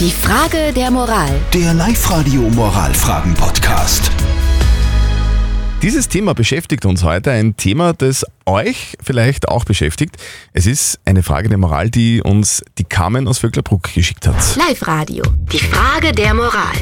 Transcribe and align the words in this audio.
Die 0.00 0.10
Frage 0.10 0.72
der 0.74 0.90
Moral. 0.90 1.30
Der 1.52 1.72
Live-Radio 1.72 2.40
Moralfragen-Podcast. 2.50 4.10
Dieses 5.82 6.08
Thema 6.08 6.34
beschäftigt 6.34 6.84
uns 6.84 7.04
heute, 7.04 7.30
ein 7.30 7.56
Thema, 7.56 7.92
das 7.92 8.26
euch 8.44 8.96
vielleicht 9.00 9.46
auch 9.48 9.64
beschäftigt. 9.64 10.16
Es 10.52 10.66
ist 10.66 10.98
eine 11.04 11.22
Frage 11.22 11.48
der 11.48 11.58
Moral, 11.58 11.90
die 11.90 12.20
uns 12.20 12.64
die 12.78 12.84
Carmen 12.84 13.28
aus 13.28 13.38
Vöcklerbruck 13.38 13.94
geschickt 13.94 14.26
hat. 14.26 14.56
Live-Radio. 14.56 15.22
Die 15.52 15.60
Frage 15.60 16.10
der 16.10 16.34
Moral. 16.34 16.74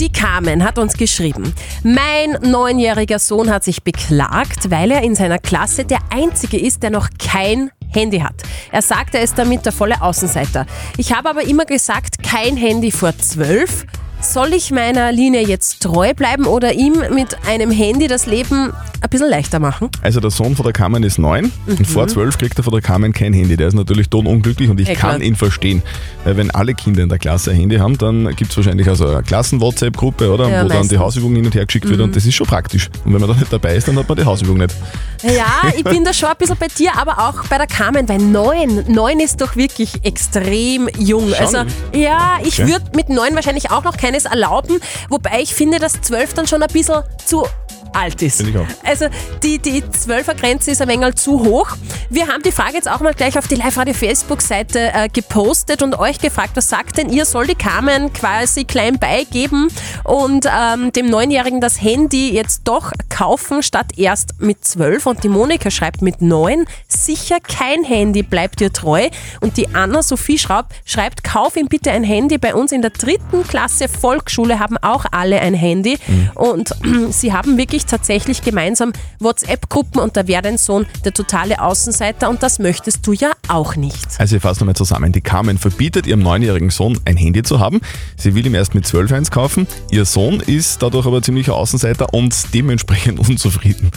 Die 0.00 0.10
Carmen 0.10 0.64
hat 0.64 0.78
uns 0.78 0.94
geschrieben, 0.94 1.54
mein 1.84 2.32
neunjähriger 2.42 3.20
Sohn 3.20 3.48
hat 3.50 3.62
sich 3.62 3.84
beklagt, 3.84 4.70
weil 4.70 4.90
er 4.90 5.02
in 5.02 5.14
seiner 5.14 5.38
Klasse 5.38 5.84
der 5.84 6.00
Einzige 6.10 6.58
ist, 6.58 6.82
der 6.82 6.90
noch 6.90 7.10
kein 7.16 7.70
Handy 7.94 8.20
hat. 8.20 8.34
Er 8.72 8.82
sagt, 8.82 9.14
er 9.14 9.22
ist 9.22 9.38
damit 9.38 9.64
der 9.64 9.72
volle 9.72 10.00
Außenseiter. 10.00 10.66
Ich 10.96 11.12
habe 11.12 11.30
aber 11.30 11.42
immer 11.42 11.64
gesagt, 11.64 12.22
kein 12.22 12.56
Handy 12.56 12.90
vor 12.90 13.16
zwölf. 13.18 13.86
Soll 14.32 14.54
ich 14.54 14.70
meiner 14.70 15.12
Linie 15.12 15.42
jetzt 15.46 15.80
treu 15.82 16.12
bleiben 16.14 16.46
oder 16.46 16.72
ihm 16.72 16.94
mit 17.12 17.36
einem 17.46 17.70
Handy 17.70 18.08
das 18.08 18.26
Leben 18.26 18.72
ein 19.00 19.10
bisschen 19.10 19.28
leichter 19.28 19.60
machen? 19.60 19.90
Also 20.02 20.18
der 20.18 20.30
Sohn 20.30 20.56
von 20.56 20.64
der 20.64 20.72
Carmen 20.72 21.02
ist 21.02 21.18
neun 21.18 21.52
und 21.66 21.86
vor 21.86 22.08
zwölf 22.08 22.38
kriegt 22.38 22.56
er 22.58 22.64
von 22.64 22.72
der 22.72 22.80
Carmen 22.82 23.12
kein 23.12 23.32
Handy. 23.34 23.56
Der 23.56 23.68
ist 23.68 23.74
natürlich 23.74 24.12
unglücklich 24.12 24.70
und 24.70 24.80
ich 24.80 24.88
Ja, 24.88 24.94
kann 24.94 25.20
ihn 25.20 25.36
verstehen. 25.36 25.82
Weil 26.24 26.36
wenn 26.38 26.50
alle 26.50 26.74
Kinder 26.74 27.02
in 27.02 27.10
der 27.10 27.18
Klasse 27.18 27.50
ein 27.50 27.58
Handy 27.58 27.76
haben, 27.76 27.98
dann 27.98 28.34
gibt 28.34 28.50
es 28.50 28.56
wahrscheinlich 28.56 28.88
also 28.88 29.06
eine 29.06 29.22
Klassen-WhatsApp-Gruppe, 29.22 30.32
oder? 30.32 30.48
Ja, 30.48 30.64
wo 30.64 30.68
dann 30.68 30.68
die 30.68 30.74
meistens. 30.78 30.92
Mhm. 30.92 30.98
Hausübung 31.00 31.34
hin 31.36 31.44
und 31.44 31.54
her 31.54 31.66
geschickt 31.66 31.88
wird 31.88 32.00
und 32.00 32.16
das 32.16 32.24
ist 32.24 32.34
schon 32.34 32.46
praktisch. 32.46 32.88
Und 33.04 33.12
wenn 33.12 33.20
man 33.20 33.28
da 33.30 33.36
nicht 33.36 33.52
dabei 33.52 33.76
ist, 33.76 33.86
dann 33.86 33.96
hat 33.98 34.08
man 34.08 34.16
die 34.16 34.24
Hausübung 34.24 34.56
nicht. 34.56 34.74
Ja, 35.22 35.68
ich 35.76 35.84
bin 35.84 36.02
da 36.02 36.12
schon 36.14 36.30
ein 36.30 36.36
bisschen 36.38 36.56
bei 36.58 36.68
dir, 36.68 36.96
aber 36.96 37.18
auch 37.28 37.44
bei 37.48 37.58
der 37.58 37.66
Carmen, 37.66 38.08
weil 38.08 38.18
neun, 38.18 38.84
neun 38.88 39.20
ist 39.20 39.40
doch 39.40 39.54
wirklich 39.54 40.02
extrem 40.02 40.88
jung. 40.98 41.28
Schon? 41.28 41.34
Also 41.38 41.58
ja, 41.94 42.38
ich 42.42 42.54
Okay. 42.60 42.68
würde 42.72 42.84
mit 42.96 43.08
neun 43.10 43.34
wahrscheinlich 43.34 43.70
auch 43.70 43.84
noch 43.84 43.96
keines 44.14 44.24
erlauben, 44.24 44.80
wobei 45.08 45.40
ich 45.40 45.54
finde, 45.54 45.78
dass 45.78 46.00
zwölf 46.00 46.34
dann 46.34 46.46
schon 46.46 46.62
ein 46.62 46.72
bisschen 46.72 47.02
zu 47.24 47.46
alt 47.94 48.20
ist. 48.22 48.36
Finde 48.36 48.50
ich 48.52 48.58
auch. 48.58 48.88
Also 48.88 49.06
die, 49.42 49.58
die 49.58 49.82
12er 49.82 50.34
Grenze 50.34 50.70
ist 50.70 50.82
ein 50.82 50.88
wenig 50.88 51.14
zu 51.16 51.44
hoch. 51.44 51.76
Wir 52.10 52.28
haben 52.28 52.42
die 52.42 52.52
Frage 52.52 52.74
jetzt 52.74 52.90
auch 52.90 53.00
mal 53.00 53.14
gleich 53.14 53.38
auf 53.38 53.48
die 53.48 53.54
Live-Radio 53.54 53.94
Facebook-Seite 53.94 54.92
äh, 54.94 55.08
gepostet 55.08 55.82
und 55.82 55.98
euch 55.98 56.18
gefragt, 56.18 56.52
was 56.54 56.68
sagt 56.68 56.98
denn 56.98 57.10
ihr? 57.10 57.24
Soll 57.24 57.46
die 57.46 57.54
Carmen 57.54 58.12
quasi 58.12 58.64
klein 58.64 58.98
beigeben 58.98 59.68
und 60.04 60.46
ähm, 60.46 60.92
dem 60.92 61.06
Neunjährigen 61.06 61.60
das 61.60 61.80
Handy 61.80 62.32
jetzt 62.32 62.62
doch 62.64 62.92
kaufen 63.08 63.62
statt 63.62 63.92
erst 63.96 64.40
mit 64.40 64.64
12? 64.64 65.06
Und 65.06 65.24
die 65.24 65.28
Monika 65.28 65.70
schreibt 65.70 66.02
mit 66.02 66.22
9, 66.22 66.64
sicher 66.88 67.38
kein 67.40 67.84
Handy, 67.84 68.22
bleibt 68.22 68.60
dir 68.60 68.72
treu. 68.72 69.08
Und 69.40 69.56
die 69.56 69.74
Anna-Sophie 69.74 70.38
schreibt, 70.38 70.72
schreibt, 70.84 71.24
kauf 71.24 71.56
ihm 71.56 71.66
bitte 71.66 71.90
ein 71.90 72.04
Handy. 72.04 72.38
Bei 72.38 72.54
uns 72.54 72.72
in 72.72 72.82
der 72.82 72.90
dritten 72.90 73.46
Klasse 73.46 73.88
Volksschule 73.88 74.58
haben 74.58 74.76
auch 74.78 75.06
alle 75.10 75.40
ein 75.40 75.54
Handy. 75.54 75.98
Und 76.34 76.74
sie 77.10 77.32
haben 77.32 77.56
wirklich 77.56 77.83
tatsächlich 77.86 78.42
gemeinsam 78.42 78.92
WhatsApp-Gruppen 79.20 80.00
und 80.00 80.16
da 80.16 80.26
wäre 80.26 80.42
dein 80.42 80.58
Sohn 80.58 80.86
der 81.04 81.12
totale 81.12 81.60
Außenseiter 81.60 82.28
und 82.28 82.42
das 82.42 82.58
möchtest 82.58 83.06
du 83.06 83.12
ja 83.12 83.32
auch 83.48 83.76
nicht. 83.76 84.06
Also 84.18 84.36
ich 84.36 84.42
fasse 84.42 84.60
nochmal 84.60 84.76
zusammen. 84.76 85.12
Die 85.12 85.20
Carmen 85.20 85.58
verbietet 85.58 86.06
ihrem 86.06 86.20
neunjährigen 86.20 86.70
Sohn 86.70 86.98
ein 87.04 87.16
Handy 87.16 87.42
zu 87.42 87.60
haben. 87.60 87.80
Sie 88.16 88.34
will 88.34 88.46
ihm 88.46 88.54
erst 88.54 88.74
mit 88.74 88.86
12 88.86 89.12
eins 89.12 89.30
kaufen. 89.30 89.66
Ihr 89.90 90.04
Sohn 90.04 90.40
ist 90.40 90.82
dadurch 90.82 91.06
aber 91.06 91.22
ziemlicher 91.22 91.54
Außenseiter 91.54 92.12
und 92.14 92.54
dementsprechend 92.54 93.18
unzufrieden. 93.28 93.90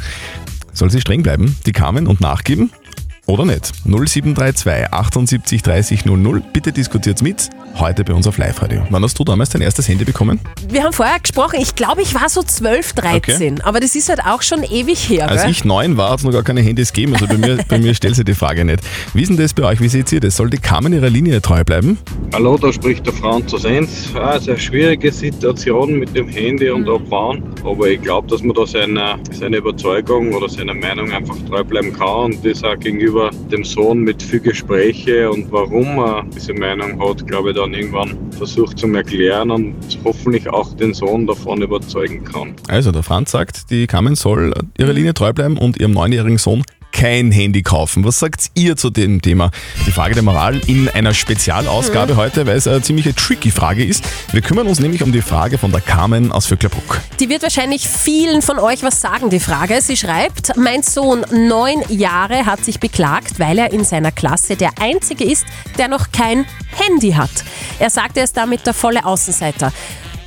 Soll 0.74 0.92
sie 0.92 1.02
streng 1.02 1.24
bleiben, 1.24 1.56
die 1.66 1.72
Carmen, 1.72 2.06
und 2.06 2.22
nachgeben? 2.22 2.72
Oder 3.26 3.46
nicht? 3.46 3.74
0732 3.86 4.94
78 4.94 5.64
30 5.64 6.06
00. 6.06 6.42
Bitte 6.54 6.72
diskutiert 6.72 7.22
mit. 7.22 7.50
Heute 7.76 8.04
bei 8.04 8.14
uns 8.14 8.26
auf 8.26 8.38
Live-Radio. 8.40 8.82
Wann 8.90 9.04
hast 9.04 9.20
du 9.20 9.24
damals 9.24 9.50
dein 9.50 9.62
erstes 9.62 9.88
Handy 9.88 10.04
bekommen? 10.04 10.40
Wir 10.68 10.84
haben 10.84 10.94
vorher 10.94 11.20
gesprochen, 11.20 11.60
ich 11.62 11.76
glaube, 11.76 12.02
ich 12.02 12.16
war 12.16 12.28
so 12.28 12.42
12, 12.42 12.94
13, 12.94 13.62
aber 13.62 13.80
das 13.80 13.94
ist 13.96 14.10
halt 14.10 14.22
auch 14.26 14.42
schon 14.42 14.64
ewig 14.64 15.10
her. 15.10 15.30
Als 15.30 15.44
gell? 15.44 15.52
ich 15.52 15.64
neun 15.64 15.96
war, 15.96 16.10
hat 16.10 16.20
es 16.20 16.26
noch 16.26 16.32
gar 16.32 16.42
keine 16.42 16.62
Handys 16.62 16.92
gegeben. 16.92 17.14
Also 17.14 17.28
bei 17.28 17.38
mir, 17.38 17.58
bei 17.68 17.78
mir 17.78 17.94
stellt 17.94 18.16
sich 18.16 18.26
die 18.26 18.34
Frage 18.34 18.66
nicht. 18.66 18.80
Wie 19.14 19.22
ist 19.22 19.30
denn 19.30 19.38
das 19.38 19.54
bei 19.54 19.64
euch? 19.64 19.80
Wie 19.80 19.90
seht 19.90 20.12
ihr 20.12 20.20
das? 20.20 20.38
Soll 20.38 20.50
die 20.50 20.58
Carmen 20.58 20.92
ihrer 20.92 21.10
Linie 21.10 21.40
treu 21.42 21.64
bleiben? 21.64 22.00
Hallo, 22.34 22.58
da 22.58 22.74
spricht 22.74 23.06
der 23.06 23.14
Franz 23.14 23.54
aus 23.54 23.66
Enz. 23.66 24.10
Ah, 24.16 24.40
sehr 24.40 24.58
schwierige 24.58 25.12
Situation 25.12 26.00
mit 26.00 26.16
dem 26.16 26.28
Handy 26.28 26.70
und 26.72 26.90
Abfahren. 26.90 27.44
Aber 27.64 27.88
ich 27.90 28.02
glaube, 28.02 28.28
dass 28.28 28.42
man 28.42 28.56
da 28.56 28.66
seiner, 28.66 29.20
seiner 29.32 29.58
Überzeugung 29.58 30.34
oder 30.34 30.50
seiner 30.50 30.74
Meinung 30.74 31.12
einfach 31.12 31.36
treu 31.48 31.64
bleiben 31.64 31.94
kann 31.94 32.34
und 32.34 32.46
das 32.46 32.64
auch 32.64 32.78
gegenüber 32.80 33.30
dem 33.52 33.64
Sohn 33.64 34.00
mit 34.00 34.24
viel 34.24 34.40
Gespräche 34.40 35.30
und 35.30 35.52
warum 35.52 36.00
er 36.00 36.26
diese 36.36 36.54
Meinung 36.54 37.00
hat, 37.00 37.28
glaube 37.28 37.52
ich, 37.52 37.57
dann 37.58 37.74
irgendwann 37.74 38.32
versucht 38.32 38.80
zu 38.80 38.88
erklären 38.88 39.52
und 39.52 39.76
hoffentlich 40.04 40.48
auch 40.50 40.74
den 40.76 40.94
Sohn 40.94 41.28
davon 41.28 41.62
überzeugen 41.62 42.24
kann. 42.24 42.54
Also, 42.68 42.92
der 42.92 43.04
Franz 43.04 43.32
sagt, 43.32 43.70
die 43.72 43.88
Carmen 43.88 44.16
soll 44.16 44.54
ihrer 44.78 44.94
Linie 44.94 45.14
treu 45.14 45.34
bleiben 45.34 45.58
und 45.58 45.80
ihrem 45.80 45.92
neunjährigen 45.92 46.38
Sohn 46.38 46.64
kein 46.92 47.32
Handy 47.32 47.64
kaufen. 47.64 48.04
Was 48.04 48.20
sagt 48.20 48.48
ihr 48.56 48.76
zu 48.76 48.90
dem 48.90 49.22
Thema? 49.22 49.52
Die 49.86 49.92
Frage 49.92 50.14
der 50.14 50.24
Moral 50.24 50.62
in 50.68 50.90
einer 50.90 51.14
Spezialausgabe 51.14 52.16
heute, 52.16 52.46
weil 52.48 52.58
es 52.58 52.68
eine 52.68 52.82
ziemlich 52.82 53.14
tricky 53.16 53.52
Frage 53.52 53.86
ist. 53.86 54.04
Wir 54.32 54.42
kümmern 54.42 54.68
uns 54.68 54.80
nämlich 54.80 55.04
um 55.04 55.12
die 55.12 55.22
Frage 55.22 55.58
von 55.58 55.72
der 55.72 55.82
Carmen 55.82 56.32
aus 56.32 56.48
Vöcklerbruck. 56.48 57.02
Die 57.20 57.30
wird 57.30 57.44
wahrscheinlich 57.44 57.88
vielen 57.88 58.42
von 58.42 58.60
euch 58.60 58.84
was 58.84 59.02
sagen, 59.02 59.30
die 59.30 59.40
Frage. 59.40 59.82
Sie 59.82 59.98
schreibt, 59.98 60.58
mein 60.58 60.84
Sohn, 60.84 61.26
neun 61.32 61.84
Jahre, 61.90 62.46
hat 62.46 62.64
sich 62.66 62.80
beklagt, 62.80 63.40
weil 63.40 63.58
er 63.60 63.72
in 63.72 63.84
seiner 63.84 64.12
Klasse 64.12 64.56
der 64.56 64.72
Einzige 64.80 65.24
ist, 65.24 65.46
der 65.78 65.88
noch 65.88 66.12
kein 66.12 66.46
Handy 66.72 67.12
hat. 67.12 67.32
Er 67.80 67.90
sagt, 67.90 68.18
er 68.18 68.24
ist 68.24 68.38
damit 68.38 68.66
der 68.66 68.74
volle 68.74 69.06
Außenseiter. 69.06 69.72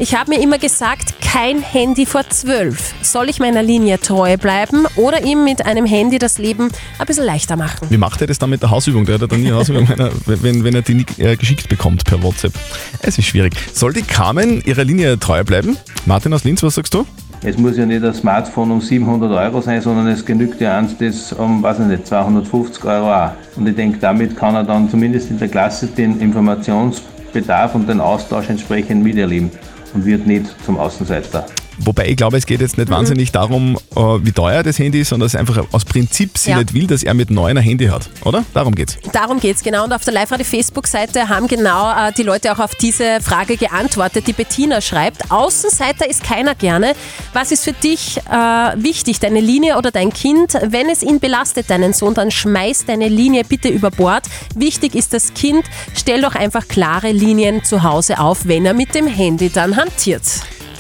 Ich 0.03 0.15
habe 0.15 0.31
mir 0.31 0.43
immer 0.43 0.56
gesagt, 0.56 1.21
kein 1.21 1.61
Handy 1.61 2.06
vor 2.06 2.27
zwölf. 2.31 2.94
Soll 3.03 3.28
ich 3.28 3.38
meiner 3.38 3.62
Linie 3.62 4.00
treu 4.00 4.38
bleiben 4.38 4.87
oder 4.97 5.22
ihm 5.22 5.44
mit 5.44 5.66
einem 5.66 5.84
Handy 5.84 6.19
das 6.19 6.38
Leben 6.38 6.71
ein 6.99 7.06
bisschen 7.06 7.27
leichter 7.27 7.56
machen? 7.56 7.87
Wie 7.91 7.99
macht 7.99 8.22
er 8.22 8.27
das 8.27 8.39
dann 8.39 8.49
mit 8.49 8.62
der 8.62 8.71
Hausübung? 8.71 9.05
Der 9.05 9.16
hat 9.16 9.21
ja 9.21 9.27
dann 9.27 9.43
nie 9.43 9.49
eine 9.49 9.56
Hausübung, 9.56 9.87
wenn 9.91 10.00
er, 10.00 10.10
wenn, 10.25 10.65
wenn 10.65 10.75
er 10.75 10.81
die 10.81 10.94
nicht 10.94 11.19
äh, 11.19 11.37
geschickt 11.37 11.69
bekommt 11.69 12.06
per 12.06 12.22
WhatsApp. 12.22 12.55
Es 13.03 13.19
ist 13.19 13.27
schwierig. 13.27 13.53
Soll 13.75 13.93
die 13.93 14.00
Carmen 14.00 14.62
ihrer 14.65 14.84
Linie 14.84 15.19
treu 15.19 15.44
bleiben? 15.44 15.77
Martin 16.06 16.33
aus 16.33 16.44
Linz, 16.44 16.62
was 16.62 16.77
sagst 16.77 16.94
du? 16.94 17.05
Es 17.43 17.59
muss 17.59 17.77
ja 17.77 17.84
nicht 17.84 18.03
ein 18.03 18.15
Smartphone 18.15 18.71
um 18.71 18.81
700 18.81 19.31
Euro 19.31 19.60
sein, 19.60 19.83
sondern 19.83 20.06
es 20.06 20.25
genügt 20.25 20.62
ja 20.62 20.78
eins, 20.78 20.97
das 20.97 21.34
um, 21.34 21.62
weiß 21.62 21.78
ich 21.78 21.87
nicht, 21.87 22.06
250 22.06 22.83
Euro 22.87 23.12
auch. 23.12 23.33
Und 23.55 23.69
ich 23.69 23.77
denke, 23.77 23.99
damit 23.99 24.34
kann 24.34 24.55
er 24.55 24.65
dann 24.65 24.89
zumindest 24.89 25.28
in 25.28 25.39
der 25.39 25.49
Klasse 25.49 25.89
den 25.89 26.19
Informationsbedarf 26.21 27.75
und 27.75 27.87
den 27.87 28.00
Austausch 28.00 28.49
entsprechend 28.49 29.05
miterleben 29.05 29.50
und 29.95 30.05
wird 30.05 30.27
nicht 30.27 30.55
zum 30.65 30.78
Außenseiter. 30.78 31.47
Wobei 31.84 32.08
ich 32.08 32.16
glaube, 32.16 32.36
es 32.36 32.46
geht 32.46 32.60
jetzt 32.60 32.78
nicht 32.78 32.91
wahnsinnig 32.91 33.32
darum, 33.32 33.76
äh, 33.96 34.00
wie 34.00 34.32
teuer 34.32 34.62
das 34.62 34.78
Handy 34.78 35.00
ist, 35.00 35.08
sondern 35.08 35.26
dass 35.26 35.34
einfach 35.34 35.64
aus 35.72 35.84
Prinzip 35.84 36.36
sie 36.38 36.50
Ja. 36.50 36.58
nicht 36.58 36.74
will, 36.74 36.86
dass 36.86 37.02
er 37.02 37.14
mit 37.14 37.30
neun 37.30 37.56
ein 37.56 37.62
Handy 37.62 37.86
hat, 37.86 38.08
oder? 38.24 38.44
Darum 38.54 38.74
geht's. 38.74 38.98
Darum 39.12 39.41
geht's 39.41 39.62
genau. 39.62 39.84
Und 39.84 39.92
auf 39.92 40.04
der 40.04 40.14
Live-Radio-Facebook-Seite 40.14 41.28
haben 41.28 41.48
genau 41.48 41.91
äh, 41.91 42.12
die 42.12 42.22
Leute 42.22 42.52
auch 42.52 42.58
auf 42.58 42.74
diese 42.74 43.20
Frage 43.20 43.56
geantwortet. 43.56 44.26
Die 44.26 44.32
Bettina 44.32 44.80
schreibt, 44.80 45.30
Außenseiter 45.30 46.08
ist 46.08 46.22
keiner 46.22 46.54
gerne. 46.54 46.92
Was 47.32 47.52
ist 47.52 47.64
für 47.64 47.72
dich 47.72 48.18
äh, 48.18 48.32
wichtig, 48.76 49.20
deine 49.20 49.41
Linie 49.41 49.76
oder 49.78 49.91
dein 49.91 50.12
Kind? 50.12 50.52
Wenn 50.62 50.88
es 50.88 51.02
ihn 51.02 51.20
belastet, 51.20 51.70
deinen 51.70 51.92
Sohn, 51.92 52.14
dann 52.14 52.30
schmeiß 52.30 52.84
deine 52.86 53.08
Linie 53.08 53.44
bitte 53.44 53.68
über 53.68 53.91
Bord. 53.91 54.24
Wichtig 54.54 54.94
ist 54.94 55.12
das 55.12 55.34
Kind. 55.34 55.64
Stell 55.94 56.22
doch 56.22 56.34
einfach 56.34 56.68
klare 56.68 57.12
Linien 57.12 57.64
zu 57.64 57.82
Hause 57.82 58.18
auf, 58.18 58.47
wenn 58.47 58.66
er 58.66 58.74
mit 58.74 58.94
dem 58.94 59.06
Handy 59.06 59.50
dann 59.50 59.76
hantiert. 59.76 60.22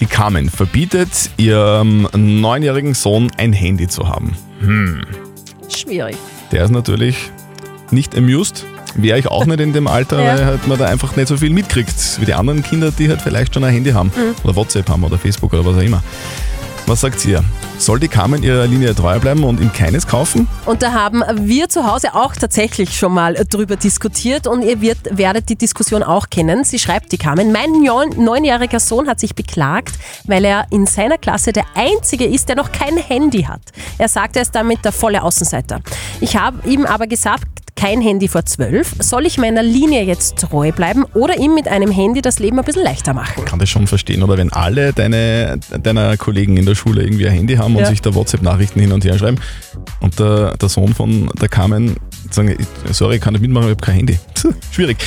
Die 0.00 0.06
Carmen 0.06 0.48
verbietet 0.48 1.30
ihrem 1.36 2.08
neunjährigen 2.16 2.94
Sohn 2.94 3.30
ein 3.36 3.52
Handy 3.52 3.86
zu 3.86 4.08
haben. 4.08 4.34
Schwierig. 5.68 6.16
Der 6.52 6.64
ist 6.64 6.70
natürlich 6.70 7.30
nicht 7.90 8.16
amused. 8.16 8.64
Wäre 8.96 9.18
ich 9.18 9.28
auch 9.28 9.46
nicht 9.46 9.60
in 9.60 9.72
dem 9.72 9.86
Alter, 9.86 10.18
Ja. 10.24 10.32
weil 10.36 10.44
halt 10.46 10.66
man 10.66 10.78
da 10.78 10.86
einfach 10.86 11.14
nicht 11.16 11.28
so 11.28 11.36
viel 11.36 11.50
mitkriegt, 11.50 11.94
wie 12.20 12.24
die 12.24 12.34
anderen 12.34 12.62
Kinder, 12.62 12.90
die 12.90 13.08
halt 13.08 13.22
vielleicht 13.22 13.54
schon 13.54 13.62
ein 13.62 13.72
Handy 13.72 13.90
haben. 13.92 14.08
Mhm. 14.16 14.34
Oder 14.42 14.56
WhatsApp 14.56 14.88
haben 14.88 15.04
oder 15.04 15.18
Facebook 15.18 15.52
oder 15.52 15.64
was 15.64 15.76
auch 15.76 15.82
immer. 15.82 16.02
Was 16.90 17.02
sagt 17.02 17.24
ihr? 17.24 17.44
Soll 17.78 18.00
die 18.00 18.08
Carmen 18.08 18.42
ihrer 18.42 18.66
Linie 18.66 18.92
treu 18.96 19.20
bleiben 19.20 19.44
und 19.44 19.60
ihm 19.60 19.72
keines 19.72 20.08
kaufen? 20.08 20.48
Und 20.66 20.82
da 20.82 20.90
haben 20.90 21.22
wir 21.36 21.68
zu 21.68 21.86
Hause 21.86 22.16
auch 22.16 22.34
tatsächlich 22.34 22.98
schon 22.98 23.14
mal 23.14 23.34
drüber 23.34 23.76
diskutiert 23.76 24.48
und 24.48 24.62
ihr 24.62 24.80
wird, 24.80 24.98
werdet 25.16 25.48
die 25.50 25.54
Diskussion 25.54 26.02
auch 26.02 26.30
kennen. 26.30 26.64
Sie 26.64 26.80
schreibt, 26.80 27.12
die 27.12 27.16
Carmen, 27.16 27.52
mein 27.52 27.70
neun, 27.80 28.10
neunjähriger 28.16 28.80
Sohn 28.80 29.06
hat 29.06 29.20
sich 29.20 29.36
beklagt, 29.36 30.00
weil 30.24 30.44
er 30.44 30.66
in 30.72 30.84
seiner 30.84 31.16
Klasse 31.16 31.52
der 31.52 31.66
Einzige 31.76 32.24
ist, 32.24 32.48
der 32.48 32.56
noch 32.56 32.72
kein 32.72 32.96
Handy 32.96 33.44
hat. 33.44 33.62
Er 33.96 34.08
sagt, 34.08 34.34
er 34.34 34.42
ist 34.42 34.56
damit 34.56 34.84
der 34.84 34.90
volle 34.90 35.22
Außenseiter. 35.22 35.82
Ich 36.20 36.36
habe 36.36 36.68
ihm 36.68 36.86
aber 36.86 37.06
gesagt, 37.06 37.46
kein 37.80 38.02
Handy 38.02 38.28
vor 38.28 38.44
zwölf. 38.44 38.94
Soll 38.98 39.24
ich 39.24 39.38
meiner 39.38 39.62
Linie 39.62 40.02
jetzt 40.04 40.36
treu 40.36 40.70
bleiben 40.70 41.04
oder 41.14 41.38
ihm 41.38 41.54
mit 41.54 41.66
einem 41.66 41.90
Handy 41.90 42.20
das 42.20 42.38
Leben 42.38 42.58
ein 42.58 42.64
bisschen 42.64 42.84
leichter 42.84 43.14
machen? 43.14 43.42
kann 43.46 43.58
das 43.58 43.70
schon 43.70 43.86
verstehen, 43.86 44.22
oder 44.22 44.36
wenn 44.36 44.52
alle 44.52 44.92
deine, 44.92 45.58
deiner 45.82 46.16
Kollegen 46.18 46.58
in 46.58 46.66
der 46.66 46.74
Schule 46.74 47.02
irgendwie 47.02 47.26
ein 47.26 47.32
Handy 47.34 47.56
haben 47.56 47.74
und 47.76 47.80
Ja. 47.80 47.86
sich 47.86 48.02
da 48.02 48.14
WhatsApp-Nachrichten 48.14 48.80
hin 48.80 48.92
und 48.92 49.02
her 49.04 49.16
schreiben 49.18 49.38
und 50.00 50.18
der, 50.18 50.56
der 50.58 50.68
Sohn 50.68 50.92
von 50.94 51.30
der 51.40 51.48
Carmen 51.48 51.96
sagen, 52.30 52.54
sorry, 52.90 53.16
ich 53.16 53.20
kann 53.22 53.32
nicht 53.32 53.40
mitmachen, 53.42 53.68
ich 53.68 53.70
habe 53.76 53.80
kein 53.84 53.94
Handy. 53.96 54.18
Schwierig. 54.72 54.98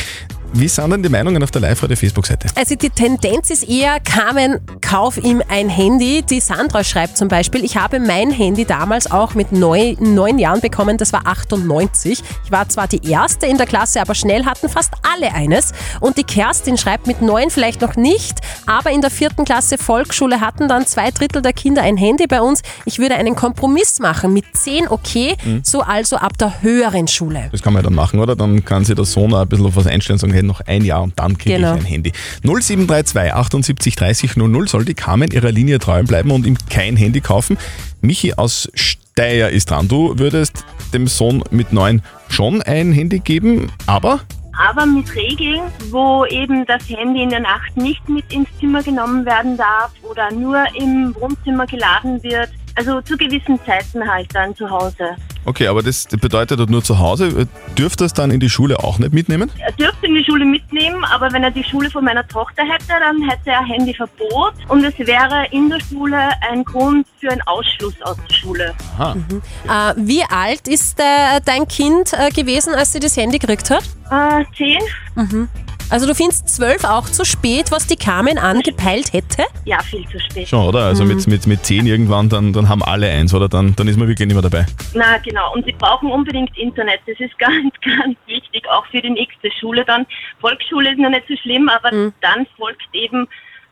Wie 0.55 0.67
sind 0.67 0.91
denn 0.91 1.01
die 1.01 1.09
Meinungen 1.09 1.41
auf 1.41 1.49
der 1.49 1.61
Live-Radio-Facebook-Seite? 1.61 2.49
Also 2.53 2.75
die 2.75 2.91
Tendenz 2.91 3.49
ist 3.49 3.67
eher, 3.67 3.99
Carmen, 3.99 4.59
kauf 4.81 5.17
ihm 5.17 5.41
ein 5.49 5.67
Handy. 5.67 6.21
Die 6.21 6.39
Sandra 6.39 6.83
schreibt 6.83 7.17
zum 7.17 7.27
Beispiel, 7.27 7.65
ich 7.65 7.75
habe 7.75 7.99
mein 7.99 8.29
Handy 8.29 8.63
damals 8.63 9.09
auch 9.09 9.33
mit 9.33 9.51
neun, 9.51 9.97
neun 9.99 10.37
Jahren 10.37 10.61
bekommen, 10.61 10.99
das 10.99 11.11
war 11.11 11.25
98. 11.25 12.23
Ich 12.45 12.51
war 12.51 12.69
zwar 12.69 12.87
die 12.87 13.01
Erste 13.09 13.47
in 13.47 13.57
der 13.57 13.65
Klasse, 13.65 13.99
aber 13.99 14.13
schnell 14.13 14.45
hatten 14.45 14.69
fast 14.69 14.93
alle 15.01 15.33
eines. 15.33 15.71
Und 15.99 16.19
die 16.19 16.23
Kerstin 16.23 16.77
schreibt, 16.77 17.07
mit 17.07 17.23
neun 17.23 17.49
vielleicht 17.49 17.81
noch 17.81 17.95
nicht, 17.95 18.39
aber 18.67 18.91
in 18.91 19.01
der 19.01 19.09
vierten 19.09 19.45
Klasse 19.45 19.79
Volksschule 19.79 20.39
hatten 20.39 20.67
dann 20.67 20.85
zwei 20.85 21.09
Drittel 21.09 21.41
der 21.41 21.53
Kinder 21.53 21.81
ein 21.81 21.97
Handy 21.97 22.27
bei 22.27 22.41
uns. 22.41 22.61
Ich 22.85 22.99
würde 22.99 23.15
einen 23.15 23.35
Kompromiss 23.35 23.97
machen, 23.97 24.33
mit 24.33 24.45
zehn 24.53 24.87
okay, 24.87 25.35
so 25.63 25.81
also 25.81 26.17
ab 26.17 26.37
der 26.37 26.61
höheren 26.61 27.07
Schule. 27.07 27.49
Das 27.51 27.63
kann 27.63 27.73
man 27.73 27.81
ja 27.81 27.89
dann 27.89 27.95
machen, 27.95 28.19
oder? 28.19 28.35
Dann 28.35 28.63
kann 28.63 28.85
sich 28.85 28.95
der 28.95 29.05
Sohn 29.05 29.33
auch 29.33 29.41
ein 29.41 29.47
bisschen 29.47 29.65
auf 29.65 29.75
was 29.75 29.87
einstellen 29.87 30.17
und 30.17 30.19
sagen, 30.19 30.42
noch 30.47 30.61
ein 30.61 30.83
Jahr 30.85 31.01
und 31.03 31.17
dann 31.19 31.37
kriege 31.37 31.55
Genau. 31.55 31.75
ich 31.75 31.81
ein 31.81 31.85
Handy. 31.85 32.11
0732 32.43 33.33
78 33.33 33.95
30 33.95 34.35
00 34.37 34.67
soll 34.67 34.85
die 34.85 34.93
Carmen 34.93 35.31
ihrer 35.31 35.51
Linie 35.51 35.79
treu 35.79 36.03
bleiben 36.03 36.31
und 36.31 36.45
ihm 36.45 36.57
kein 36.69 36.95
Handy 36.95 37.21
kaufen. 37.21 37.57
Michi 38.01 38.33
aus 38.33 38.69
Steyr 38.73 39.49
ist 39.49 39.69
dran. 39.69 39.87
Du 39.87 40.17
würdest 40.19 40.65
dem 40.93 41.07
Sohn 41.07 41.43
mit 41.51 41.73
neun 41.73 42.01
schon 42.29 42.61
ein 42.61 42.91
Handy 42.91 43.19
geben, 43.19 43.71
aber 43.85 44.21
aber 44.55 44.85
mit 44.85 45.15
Regeln, 45.15 45.61
wo 45.89 46.25
eben 46.27 46.63
das 46.67 46.87
Handy 46.87 47.23
in 47.23 47.31
der 47.31 47.39
Nacht 47.39 47.75
nicht 47.75 48.07
mit 48.07 48.31
ins 48.31 48.47
Zimmer 48.59 48.83
genommen 48.83 49.25
werden 49.25 49.57
darf 49.57 49.91
oder 50.03 50.31
nur 50.31 50.63
im 50.79 51.15
Wohnzimmer 51.19 51.65
geladen 51.65 52.21
wird. 52.21 52.49
Also 52.75 53.01
zu 53.01 53.17
gewissen 53.17 53.59
Zeiten 53.65 54.07
halt 54.07 54.27
dann 54.33 54.55
zu 54.55 54.69
Hause. 54.69 55.15
okay, 55.45 55.67
aber 55.67 55.83
das 55.83 56.07
bedeutet 56.07 56.59
halt 56.59 56.69
nur 56.69 56.83
zu 56.83 56.97
Hause. 56.99 57.47
Dürft 57.77 58.01
ihr 58.01 58.05
es 58.05 58.13
dann 58.13 58.31
in 58.31 58.39
die 58.39 58.49
Schule 58.49 58.79
auch 58.79 58.97
nicht 58.99 59.13
mitnehmen? 59.13 59.51
Er 59.59 59.71
dürfte 59.73 60.07
in 60.07 60.15
die 60.15 60.23
Schule 60.23 60.45
mitnehmen, 60.45 61.03
aber 61.05 61.31
wenn 61.31 61.43
er 61.43 61.51
die 61.51 61.63
Schule 61.63 61.89
von 61.89 62.03
meiner 62.03 62.27
Tochter 62.27 62.63
hätte, 62.63 62.93
dann 62.99 63.21
hätte 63.29 63.51
er 63.51 63.63
Handyverbot 63.63 64.53
und 64.69 64.83
es 64.83 64.97
wäre 64.99 65.45
in 65.51 65.69
der 65.69 65.79
Schule 65.81 66.17
ein 66.49 66.63
Grund 66.63 67.05
für 67.19 67.29
einen 67.31 67.41
Ausschluss 67.43 67.93
aus 68.01 68.17
der 68.27 68.33
Schule. 68.33 68.73
Aha. 68.97 69.15
Äh, 69.67 69.93
wie 69.97 70.23
alt 70.23 70.67
ist 70.67 70.99
äh, 70.99 71.39
dein 71.45 71.67
Kind 71.67 72.13
äh, 72.13 72.29
gewesen, 72.29 72.73
als 72.73 72.93
sie 72.93 72.99
das 72.99 73.15
Handy 73.17 73.37
gekriegt 73.39 73.69
hat? 73.69 73.83
Äh, 74.09 74.45
zehn? 74.57 74.79
Also 75.89 76.07
du 76.07 76.15
findest 76.15 76.49
zwölf 76.49 76.83
auch 76.83 77.05
zu 77.05 77.25
spät, 77.25 77.71
was 77.71 77.87
die 77.87 77.95
Carmen 77.95 78.37
angepeilt 78.37 79.13
hätte? 79.13 79.43
Ja, 79.65 79.79
viel 79.83 80.07
zu 80.09 80.19
spät. 80.19 80.47
Schon, 80.47 80.65
oder? 80.67 80.85
Also 80.85 81.05
mit, 81.05 81.27
mit, 81.27 81.45
mit 81.45 81.65
zehn 81.65 81.85
irgendwann, 81.85 82.29
dann, 82.29 82.53
dann 82.53 82.69
haben 82.69 82.83
alle 82.83 83.09
eins, 83.09 83.33
oder? 83.33 83.47
Dann, 83.47 83.75
dann 83.75 83.87
ist 83.87 83.97
man 83.97 84.07
wirklich 84.07 84.27
nicht 84.27 84.35
mehr 84.35 84.49
dabei. 84.49 84.65
Na 84.93 85.17
genau, 85.19 85.53
und 85.53 85.65
sie 85.65 85.73
brauchen 85.73 86.11
unbedingt 86.11 86.57
Internet. 86.57 87.01
Das 87.05 87.19
ist 87.19 87.37
ganz, 87.39 87.73
ganz 87.81 88.17
wichtig, 88.25 88.67
auch 88.69 88.85
für 88.87 89.01
die 89.01 89.11
nächste 89.11 89.51
Schule 89.59 89.85
dann. 89.85 90.05
Volksschule 90.39 90.91
ist 90.91 90.99
noch 90.99 91.09
nicht 91.09 91.27
so 91.27 91.35
schlimm, 91.37 91.69
aber 91.69 91.91
dann 92.21 92.47
folgt 92.57 92.83
eben 92.93 93.27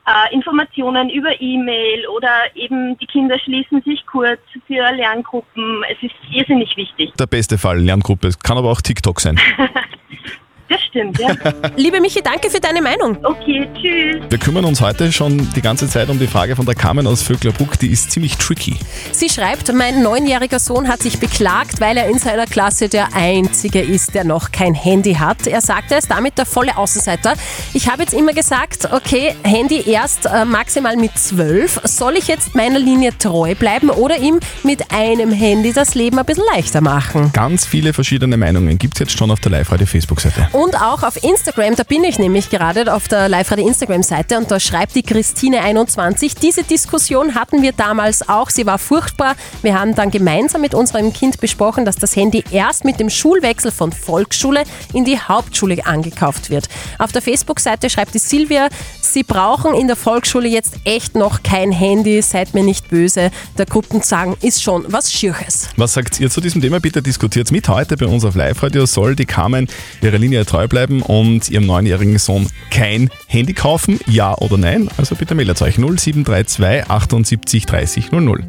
äh, 0.07 0.33
Informationen 0.33 1.09
über 1.09 1.39
E-Mail 1.39 2.07
oder 2.07 2.31
eben 2.55 2.97
die 2.97 3.05
Kinder 3.05 3.37
schließen 3.39 3.81
sich 3.83 4.05
kurz 4.05 4.39
für 4.67 4.91
Lerngruppen. 4.91 5.83
Es 5.91 6.01
ist 6.01 6.15
irrsinnig 6.31 6.75
wichtig. 6.75 7.13
Der 7.19 7.27
beste 7.27 7.57
Fall, 7.57 7.79
Lerngruppe. 7.79 8.27
Es 8.27 8.39
kann 8.39 8.57
aber 8.57 8.71
auch 8.71 8.81
TikTok 8.81 9.19
sein. 9.19 9.39
Das 10.71 10.79
stimmt, 10.83 11.19
ja. 11.19 11.35
Liebe 11.75 11.99
Michi, 11.99 12.21
danke 12.21 12.49
für 12.49 12.61
deine 12.61 12.81
Meinung. 12.81 13.17
Okay, 13.23 13.67
tschüss. 13.73 14.21
Wir 14.29 14.37
kümmern 14.37 14.63
uns 14.63 14.79
heute 14.79 15.11
schon 15.11 15.49
die 15.53 15.61
ganze 15.61 15.89
Zeit 15.89 16.07
um 16.07 16.17
die 16.17 16.27
Frage 16.27 16.55
von 16.55 16.65
der 16.65 16.75
Carmen 16.75 17.07
aus 17.07 17.23
Vöcklerbruck. 17.23 17.77
Die 17.79 17.87
ist 17.87 18.09
ziemlich 18.11 18.37
tricky. 18.37 18.77
Sie 19.11 19.27
schreibt, 19.27 19.73
mein 19.73 20.01
neunjähriger 20.01 20.59
Sohn 20.59 20.87
hat 20.87 21.01
sich 21.01 21.19
beklagt, 21.19 21.81
weil 21.81 21.97
er 21.97 22.07
in 22.07 22.19
seiner 22.19 22.45
Klasse 22.45 22.87
der 22.87 23.13
Einzige 23.13 23.81
ist, 23.81 24.15
der 24.15 24.23
noch 24.23 24.53
kein 24.53 24.73
Handy 24.73 25.15
hat. 25.15 25.45
Er 25.45 25.59
sagt, 25.59 25.91
er 25.91 25.97
ist 25.97 26.09
damit 26.09 26.37
der 26.37 26.45
volle 26.45 26.77
Außenseiter. 26.77 27.33
Ich 27.73 27.89
habe 27.89 28.03
jetzt 28.03 28.13
immer 28.13 28.31
gesagt, 28.31 28.87
okay, 28.93 29.35
Handy 29.43 29.83
erst 29.85 30.25
äh, 30.25 30.45
maximal 30.45 30.95
mit 30.95 31.17
zwölf. 31.17 31.81
Soll 31.83 32.15
ich 32.15 32.29
jetzt 32.29 32.55
meiner 32.55 32.79
Linie 32.79 33.11
treu 33.17 33.55
bleiben 33.55 33.89
oder 33.89 34.17
ihm 34.19 34.39
mit 34.63 34.89
einem 34.93 35.33
Handy 35.33 35.73
das 35.73 35.95
Leben 35.95 36.17
ein 36.17 36.25
bisschen 36.25 36.45
leichter 36.55 36.79
machen? 36.79 37.31
Ganz 37.33 37.65
viele 37.65 37.91
verschiedene 37.91 38.37
Meinungen 38.37 38.77
gibt 38.77 38.93
es 38.93 38.99
jetzt 39.01 39.17
schon 39.17 39.31
auf 39.31 39.41
der 39.41 39.51
Live-Radio-Facebook-Seite. 39.51 40.47
Und 40.61 40.79
auch 40.79 41.01
auf 41.01 41.23
Instagram, 41.23 41.75
da 41.75 41.81
bin 41.81 42.03
ich 42.03 42.19
nämlich 42.19 42.51
gerade 42.51 42.93
auf 42.93 43.07
der 43.07 43.27
Live-Radio 43.27 43.67
Instagram-Seite 43.67 44.37
und 44.37 44.51
da 44.51 44.59
schreibt 44.59 44.93
die 44.93 45.01
Christine21, 45.01 46.39
diese 46.39 46.61
Diskussion 46.61 47.33
hatten 47.33 47.63
wir 47.63 47.71
damals 47.71 48.29
auch, 48.29 48.51
sie 48.51 48.67
war 48.67 48.77
furchtbar. 48.77 49.35
Wir 49.63 49.79
haben 49.79 49.95
dann 49.95 50.11
gemeinsam 50.11 50.61
mit 50.61 50.75
unserem 50.75 51.13
Kind 51.13 51.39
besprochen, 51.39 51.83
dass 51.83 51.95
das 51.95 52.15
Handy 52.15 52.43
erst 52.51 52.85
mit 52.85 52.99
dem 52.99 53.09
Schulwechsel 53.09 53.71
von 53.71 53.91
Volksschule 53.91 54.61
in 54.93 55.03
die 55.03 55.17
Hauptschule 55.17 55.83
angekauft 55.83 56.51
wird. 56.51 56.69
Auf 56.99 57.11
der 57.11 57.23
Facebook-Seite 57.23 57.89
schreibt 57.89 58.13
die 58.13 58.19
Silvia, 58.19 58.69
sie 59.01 59.23
brauchen 59.23 59.73
in 59.73 59.87
der 59.87 59.95
Volksschule 59.95 60.47
jetzt 60.47 60.75
echt 60.83 61.15
noch 61.15 61.41
kein 61.41 61.71
Handy, 61.71 62.21
seid 62.21 62.53
mir 62.53 62.63
nicht 62.63 62.87
böse. 62.87 63.31
Der 63.57 63.65
Gruppenzwang 63.65 64.37
ist 64.41 64.61
schon 64.61 64.85
was 64.89 65.11
Schirches. 65.11 65.69
Was 65.75 65.93
sagt 65.93 66.19
ihr 66.19 66.29
zu 66.29 66.39
diesem 66.39 66.61
Thema? 66.61 66.79
Bitte 66.79 67.01
diskutiert 67.01 67.51
mit 67.51 67.67
heute 67.67 67.97
bei 67.97 68.05
uns 68.05 68.23
auf 68.23 68.35
Live-Radio. 68.35 68.85
Soll 68.85 69.15
die 69.15 69.25
Carmen 69.25 69.67
ihrer 70.03 70.19
Linie 70.19 70.40
treu 70.45 70.67
bleiben 70.67 71.01
und 71.01 71.49
ihrem 71.49 71.65
neunjährigen 71.65 72.17
Sohn 72.17 72.47
kein 72.69 73.09
Handy 73.27 73.53
kaufen? 73.53 73.99
Ja 74.07 74.37
oder 74.37 74.57
nein? 74.57 74.89
Also 74.97 75.15
bitte 75.15 75.35
meldet 75.35 75.61
euch 75.61 75.75
0732 75.75 76.89
78 76.89 77.65
30 77.65 78.11
00. 78.11 78.43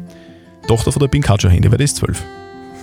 Tochter 0.67 0.91
von 0.91 0.99
der 0.99 1.07
Pinkacho 1.07 1.49
Handy, 1.49 1.69
weil 1.69 1.77
die 1.77 1.83
ist 1.85 1.97
12. 1.97 2.23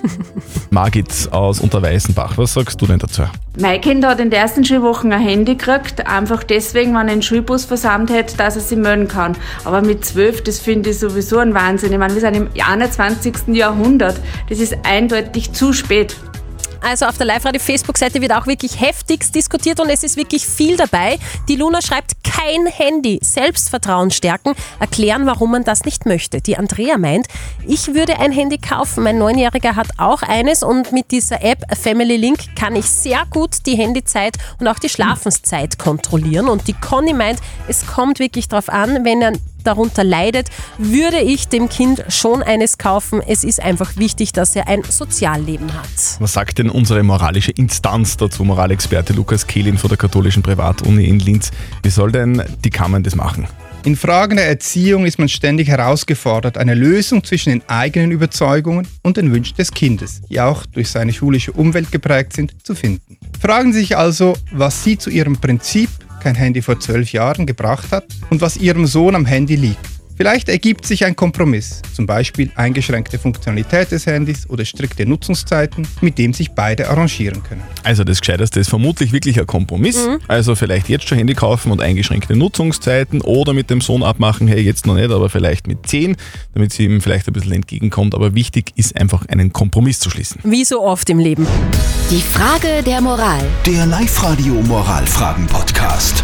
Margit 0.70 1.28
aus 1.30 1.60
Unterweißenbach, 1.60 2.38
was 2.38 2.54
sagst 2.54 2.80
du 2.80 2.86
denn 2.86 2.98
dazu? 2.98 3.22
Mein 3.58 3.80
Kind 3.80 4.04
hat 4.04 4.20
in 4.20 4.30
den 4.30 4.40
ersten 4.40 4.64
Schulwochen 4.64 5.12
ein 5.12 5.20
Handy 5.20 5.56
gekriegt, 5.56 6.06
einfach 6.06 6.44
deswegen, 6.44 6.94
wenn 6.94 7.08
er 7.08 7.12
einen 7.12 7.22
Schulbus 7.22 7.64
versammelt 7.64 8.10
hat, 8.10 8.38
dass 8.38 8.56
er 8.56 8.62
sich 8.62 8.78
melden 8.78 9.08
kann. 9.08 9.36
Aber 9.64 9.82
mit 9.82 10.04
zwölf, 10.04 10.42
das 10.42 10.58
finde 10.58 10.90
ich 10.90 10.98
sowieso 10.98 11.38
ein 11.38 11.54
Wahnsinn. 11.54 11.92
Ich 11.92 11.98
meine, 11.98 12.14
wir 12.14 12.20
sind 12.20 12.34
im 12.34 12.48
21. 12.54 13.48
Jahrhundert. 13.48 14.20
Das 14.48 14.58
ist 14.58 14.76
eindeutig 14.84 15.52
zu 15.52 15.72
spät. 15.72 16.16
Also 16.82 17.06
auf 17.06 17.19
der 17.19 17.27
Live-Radio-Facebook-Seite 17.27 18.21
wird 18.21 18.32
auch 18.32 18.47
wirklich 18.47 18.81
heftigst 18.81 19.35
diskutiert 19.35 19.81
und 19.81 19.91
es 19.91 20.03
ist 20.03 20.17
wirklich 20.17 20.47
viel 20.47 20.77
dabei. 20.77 21.19
Die 21.49 21.56
Luna 21.56 21.82
schreibt, 21.82 22.12
kein 22.25 22.67
Handy, 22.67 23.19
Selbstvertrauen 23.23 24.11
stärken, 24.11 24.55
erklären, 24.79 25.27
warum 25.27 25.53
man 25.53 25.65
das 25.65 25.85
nicht 25.85 26.06
möchte. 26.06 26.41
Die 26.41 26.56
Andrea 26.56 26.97
meint, 26.97 27.27
ich 27.67 27.94
würde 27.94 28.19
ein 28.19 28.32
Handy 28.32 28.59
kaufen. 28.59 29.05
Mein 29.05 29.19
Neunjähriger 29.19 29.77
hat 29.77 29.88
auch 29.99 30.23
eines 30.23 30.62
und 30.62 30.93
mit 30.93 31.11
dieser 31.11 31.43
App 31.43 31.65
Family 31.77 32.17
Link 32.17 32.56
kann 32.56 32.77
ich 32.77 32.87
sehr 32.87 33.25
gut 33.31 33.67
die 33.67 33.77
Handyzeit 33.77 34.37
und 34.59 34.69
auch 34.69 34.79
die 34.79 34.88
Schlafenszeit 34.88 35.79
kontrollieren. 35.79 36.49
Und 36.49 36.67
die 36.69 36.75
Conny 36.75 37.12
meint, 37.12 37.41
es 37.69 37.87
kommt 37.87 38.19
wirklich 38.19 38.49
darauf 38.49 38.69
an, 38.69 39.05
wenn 39.05 39.22
er 39.22 39.32
darunter 39.62 40.05
leidet, 40.05 40.48
würde 40.79 41.20
ich 41.20 41.48
dem 41.48 41.69
Kind 41.69 42.05
schon 42.08 42.43
eines 42.43 42.79
kaufen. 42.79 43.22
Es 43.26 43.44
ist 43.44 43.60
einfach 43.60 43.96
wichtig, 43.96 44.32
dass 44.32 44.56
er 44.56 44.69
ein 44.69 44.82
Sozialleben 44.82 45.72
hat. 45.72 45.88
Was 46.19 46.32
sagt 46.32 46.58
denn 46.58 46.70
unsere 46.70 47.02
moralische 47.02 47.52
Instanz 47.52 48.17
dazu, 48.17 48.44
Moralexperte 48.44 49.12
Lukas 49.12 49.46
Kehlin 49.46 49.79
von 49.79 49.88
der 49.88 49.98
katholischen 49.98 50.43
Privatuni 50.43 51.05
in 51.05 51.19
Linz? 51.19 51.50
Wie 51.82 51.90
soll 51.90 52.12
denn 52.12 52.43
die 52.64 52.70
Kammern 52.70 53.02
das 53.02 53.14
machen? 53.14 53.46
In 53.82 53.96
Fragen 53.96 54.36
der 54.36 54.46
Erziehung 54.46 55.06
ist 55.06 55.19
man 55.19 55.31
ständig 55.31 55.69
herausgefordert, 55.69 56.58
eine 56.58 56.74
Lösung 56.74 57.24
zwischen 57.24 57.48
den 57.48 57.62
eigenen 57.67 58.10
Überzeugungen 58.10 58.86
und 59.02 59.17
den 59.17 59.32
Wünschen 59.32 59.56
des 59.56 59.70
Kindes, 59.70 60.20
die 60.29 60.38
auch 60.38 60.67
durch 60.67 60.90
seine 60.90 61.14
schulische 61.14 61.52
Umwelt 61.52 61.90
geprägt 61.90 62.34
sind, 62.34 62.55
zu 62.62 62.74
finden. 62.74 63.17
Fragen 63.40 63.72
Sie 63.72 63.81
sich 63.81 63.96
also, 63.96 64.36
was 64.52 64.84
Sie 64.84 64.98
zu 64.98 65.08
Ihrem 65.08 65.38
Prinzip, 65.38 65.88
kein 66.20 66.34
Handy 66.34 66.62
vor 66.62 66.79
zwölf 66.79 67.12
Jahren, 67.12 67.46
gebracht 67.46 67.91
hat 67.91 68.05
und 68.31 68.41
was 68.41 68.56
Ihrem 68.56 68.86
Sohn 68.86 69.15
am 69.15 69.27
Handy 69.27 69.56
liegt. 69.56 69.99
Vielleicht 70.20 70.50
ergibt 70.50 70.84
sich 70.84 71.06
ein 71.06 71.17
Kompromiss, 71.17 71.81
zum 71.94 72.05
Beispiel 72.05 72.53
eingeschränkte 72.55 73.19
Funktionalität 73.19 73.91
des 73.91 74.05
Handys 74.05 74.46
oder 74.50 74.67
strikte 74.67 75.06
Nutzungszeiten, 75.06 75.89
mit 76.03 76.19
dem 76.19 76.34
sich 76.34 76.50
beide 76.50 76.91
arrangieren 76.91 77.43
können. 77.43 77.62
Also 77.84 78.05
das 78.05 78.20
Gescheiteste 78.20 78.60
ist 78.60 78.69
vermutlich 78.69 79.12
wirklich 79.15 79.41
ein 79.41 79.46
Kompromiss. 79.46 80.06
Also 80.29 80.55
vielleicht 80.56 80.91
jetzt 80.91 81.08
schon 81.08 81.17
Handy 81.17 81.32
kaufen 81.32 81.72
und 81.72 81.81
eingeschränkte 81.81 82.36
Nutzungszeiten 82.36 83.22
oder 83.22 83.55
mit 83.55 83.70
dem 83.70 83.81
Sohn 83.81 84.03
abmachen, 84.03 84.46
hey, 84.46 84.60
jetzt 84.60 84.86
noch 84.86 84.94
nicht, 84.94 85.10
aber 85.10 85.31
vielleicht 85.31 85.67
mit 85.67 85.86
10, 85.86 86.19
damit 86.53 86.74
sie 86.74 86.84
ihm 86.84 87.00
vielleicht 87.00 87.27
ein 87.27 87.32
bisschen 87.32 87.53
entgegenkommt. 87.53 88.15
Aber 88.15 88.34
wichtig 88.34 88.72
ist 88.77 89.00
einfach 89.00 89.24
einen 89.24 89.55
Kompromiss 89.55 90.00
zu 90.00 90.10
schließen. 90.10 90.43
Wie 90.44 90.67
so 90.67 90.82
oft 90.82 91.08
im 91.08 91.19
Leben. 91.19 91.46
Die 92.10 92.20
Frage 92.20 92.82
der 92.84 93.00
Moral. 93.00 93.41
Der 93.65 93.86
Live-Radio 93.86 94.53
Moralfragen-Podcast. 94.53 96.22